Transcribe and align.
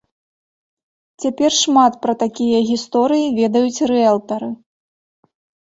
Цяпер 1.25 1.51
шмат 1.63 1.93
пра 2.07 2.13
такія 2.25 2.59
гісторыі 2.71 3.29
ведаюць 3.39 3.83
рыэлтары. 3.95 4.53